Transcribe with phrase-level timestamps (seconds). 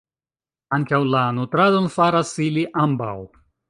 [0.77, 3.17] Ankaŭ la nutradon faras ili ambaŭ.